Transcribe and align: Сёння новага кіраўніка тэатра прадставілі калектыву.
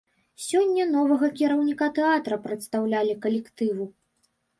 Сёння 0.43 0.85
новага 0.93 1.27
кіраўніка 1.41 1.89
тэатра 1.97 2.39
прадставілі 2.45 3.13
калектыву. 3.27 3.85